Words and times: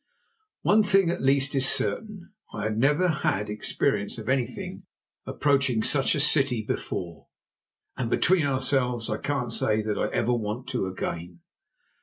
One 0.63 0.81
thing 0.81 1.11
at 1.11 1.21
least 1.21 1.53
is 1.53 1.69
certain, 1.69 2.33
I 2.51 2.63
had 2.63 2.79
never 2.79 3.07
had 3.07 3.51
experience 3.51 4.17
of 4.17 4.29
anything 4.29 4.81
approaching 5.27 5.83
such 5.83 6.15
a 6.15 6.19
city 6.19 6.63
before, 6.63 7.27
and, 7.95 8.09
between 8.09 8.47
ourselves, 8.47 9.11
I 9.11 9.17
can't 9.17 9.53
say 9.53 9.83
that 9.83 9.99
I 9.99 10.07
ever 10.07 10.33
want 10.33 10.65
to 10.69 10.87
again. 10.87 11.41